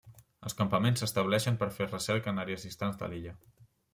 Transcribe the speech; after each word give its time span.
Els 0.49 0.55
campaments 0.61 1.03
s'estableixen 1.03 1.59
per 1.59 1.69
fer 1.77 1.87
recerca 1.91 2.33
en 2.33 2.43
àrees 2.45 2.65
distants 2.69 2.99
de 3.03 3.13
l'illa. 3.13 3.37